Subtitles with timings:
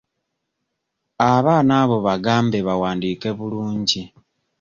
[1.33, 4.01] Abaana abo bagambe bawandiike bulungi.